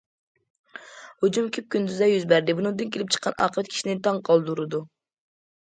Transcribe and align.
ھۇجۇم 1.25 1.49
كۈپ 1.57 1.67
كۈندۈزدە 1.75 2.09
يۈز 2.13 2.25
بەردى، 2.33 2.57
بۇنىڭدىن 2.61 2.91
كېلىپ 2.97 3.13
چىققان 3.19 3.39
ئاقىۋەت 3.47 3.73
كىشىنى 3.77 3.97
تاڭ 4.09 4.21
قالدۇرىدۇ. 4.33 4.85